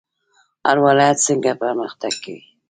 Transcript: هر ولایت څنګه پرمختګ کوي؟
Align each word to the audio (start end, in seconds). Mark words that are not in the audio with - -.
هر 0.67 0.77
ولایت 0.85 1.17
څنګه 1.27 1.51
پرمختګ 1.61 2.13
کوي؟ 2.23 2.41